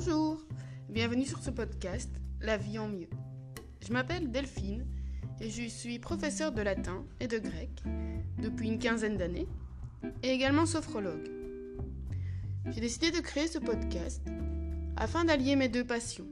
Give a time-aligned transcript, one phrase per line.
[0.00, 0.38] Bonjour,
[0.88, 2.08] bienvenue sur ce podcast
[2.40, 3.08] La vie en mieux.
[3.84, 4.86] Je m'appelle Delphine
[5.40, 7.82] et je suis professeure de latin et de grec
[8.40, 9.48] depuis une quinzaine d'années
[10.22, 11.28] et également sophrologue.
[12.70, 14.22] J'ai décidé de créer ce podcast
[14.96, 16.28] afin d'allier mes deux passions,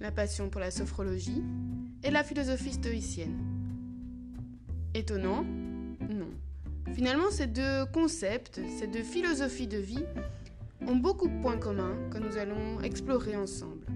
[0.00, 1.44] la passion pour la sophrologie
[2.02, 3.36] et la philosophie stoïcienne.
[4.94, 5.44] Étonnant?
[6.08, 6.30] Non.
[6.94, 10.06] Finalement, ces deux concepts, ces deux philosophies de vie
[10.86, 13.86] ont beaucoup de points communs que nous allons explorer ensemble.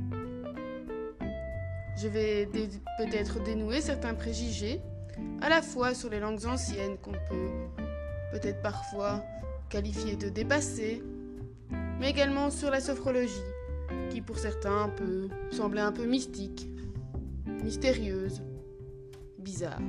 [1.96, 4.80] Je vais peut-être dénouer certains préjugés,
[5.40, 7.50] à la fois sur les langues anciennes qu'on peut
[8.32, 9.22] peut-être parfois
[9.68, 11.02] qualifier de dépassées,
[12.00, 13.32] mais également sur la sophrologie,
[14.10, 16.68] qui pour certains peut sembler un peu mystique,
[17.62, 18.42] mystérieuse,
[19.38, 19.80] bizarre.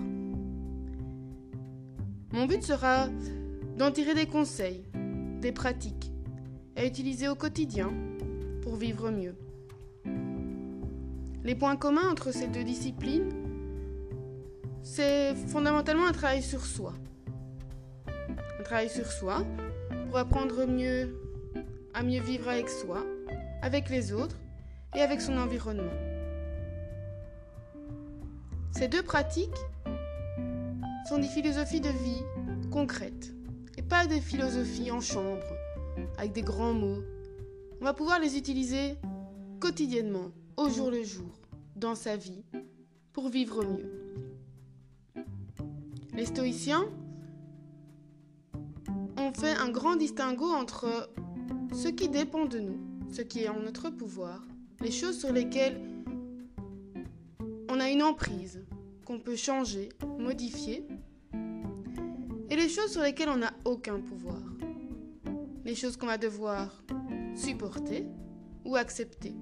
[2.32, 3.07] Mon but sera
[3.77, 4.84] d'en tirer des conseils,
[5.41, 6.12] des pratiques,
[6.75, 7.93] à utiliser au quotidien
[8.62, 9.35] pour vivre mieux.
[11.43, 13.32] Les points communs entre ces deux disciplines,
[14.82, 16.93] c'est fondamentalement un travail sur soi.
[18.59, 19.45] Un travail sur soi
[20.07, 21.15] pour apprendre mieux
[21.93, 23.05] à mieux vivre avec soi,
[23.62, 24.37] avec les autres
[24.95, 25.93] et avec son environnement.
[28.71, 29.55] Ces deux pratiques
[31.07, 32.23] sont des philosophies de vie
[32.71, 33.34] concrètes
[33.77, 35.45] et pas des philosophies en chambre
[36.18, 37.01] avec des grands mots.
[37.82, 38.96] On va pouvoir les utiliser
[39.60, 41.32] quotidiennement, au jour le jour,
[41.76, 42.43] dans sa vie,
[43.13, 43.91] pour vivre mieux.
[46.13, 46.85] Les stoïciens
[49.18, 51.10] ont fait un grand distinguo entre
[51.73, 52.79] ce qui dépend de nous,
[53.12, 54.41] ce qui est en notre pouvoir,
[54.82, 55.82] les choses sur lesquelles
[57.70, 58.63] on a une emprise,
[59.05, 60.85] qu'on peut changer, modifier,
[62.49, 64.40] et les choses sur lesquelles on n'a aucun pouvoir
[65.66, 66.84] les choses qu'on va devoir
[67.35, 68.06] supporter
[68.63, 69.35] ou accepter.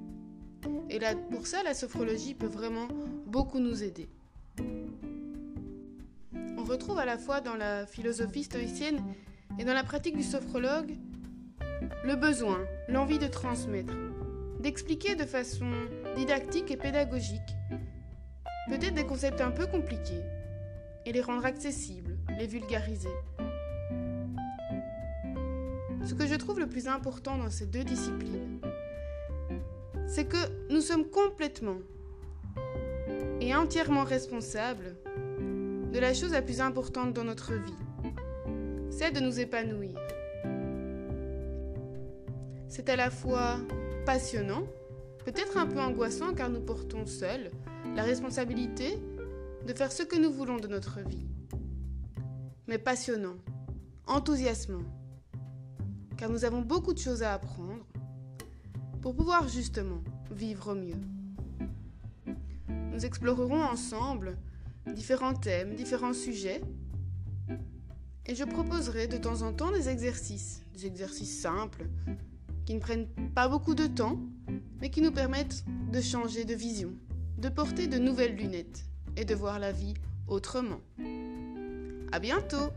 [0.90, 2.88] Et là, pour ça, la sophrologie peut vraiment
[3.28, 4.10] beaucoup nous aider.
[6.58, 9.04] On retrouve à la fois dans la philosophie stoïcienne
[9.60, 10.96] et dans la pratique du sophrologue
[12.04, 13.94] le besoin, l'envie de transmettre,
[14.60, 15.70] d'expliquer de façon
[16.16, 17.42] didactique et pédagogique
[18.68, 20.22] peut-être des concepts un peu compliqués
[21.06, 23.10] et les rendre accessibles, les vulgariser.
[26.06, 28.60] Ce que je trouve le plus important dans ces deux disciplines,
[30.06, 30.38] c'est que
[30.70, 31.78] nous sommes complètement
[33.40, 34.98] et entièrement responsables
[35.94, 37.74] de la chose la plus importante dans notre vie,
[38.90, 39.96] c'est de nous épanouir.
[42.68, 43.58] C'est à la fois
[44.06, 44.64] passionnant,
[45.24, 47.50] peut-être un peu angoissant car nous portons seuls
[47.96, 48.98] la responsabilité
[49.66, 51.26] de faire ce que nous voulons de notre vie,
[52.68, 53.38] mais passionnant,
[54.06, 54.84] enthousiasmant
[56.24, 57.86] car nous avons beaucoup de choses à apprendre
[59.02, 60.02] pour pouvoir justement
[60.32, 60.96] vivre mieux.
[62.94, 64.38] Nous explorerons ensemble
[64.96, 66.62] différents thèmes, différents sujets,
[68.26, 71.90] et je proposerai de temps en temps des exercices, des exercices simples,
[72.66, 74.18] qui ne prennent pas beaucoup de temps,
[74.80, 76.94] mais qui nous permettent de changer de vision,
[77.38, 78.86] de porter de nouvelles lunettes
[79.18, 79.96] et de voir la vie
[80.30, 80.80] autrement.
[82.14, 82.72] À bientôt!